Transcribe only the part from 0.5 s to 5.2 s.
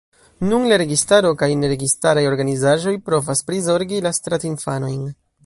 Nun la registaro kaj neregistaraj organizaĵoj provas prizorgi la strat-infanojn.